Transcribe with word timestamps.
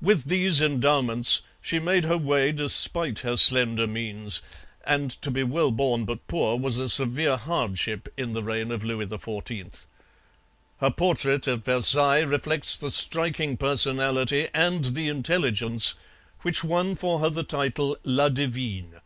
With 0.00 0.24
these 0.30 0.62
endowments 0.62 1.42
she 1.60 1.78
made 1.78 2.04
her 2.06 2.16
way 2.16 2.52
despite 2.52 3.18
her 3.18 3.36
slender 3.36 3.86
means 3.86 4.40
and 4.86 5.10
to 5.20 5.30
be 5.30 5.42
well 5.42 5.70
born 5.70 6.06
but 6.06 6.26
poor 6.26 6.56
was 6.58 6.78
a 6.78 6.88
severe 6.88 7.36
hardship 7.36 8.08
in 8.16 8.32
the 8.32 8.42
reign 8.42 8.70
of 8.70 8.82
Louis 8.82 9.04
XIV. 9.04 9.84
Her 10.80 10.90
portrait 10.90 11.46
at 11.46 11.66
Versailles 11.66 12.22
reflects 12.24 12.78
the 12.78 12.90
striking 12.90 13.58
personality 13.58 14.48
and 14.54 14.86
the 14.86 15.10
intelligence 15.10 15.96
which 16.40 16.64
won 16.64 16.94
for 16.94 17.18
her 17.18 17.28
the 17.28 17.44
title 17.44 17.98
La 18.04 18.30
Divine. 18.30 19.02